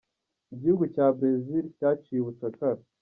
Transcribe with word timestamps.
Igihugu 0.53 0.83
cya 0.93 1.05
Brazil 1.17 1.65
cyaciye 1.77 2.19
ubucakara. 2.21 2.81